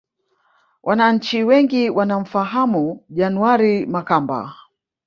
[0.83, 4.55] Wananchi wengi wanamfahamu January Makamba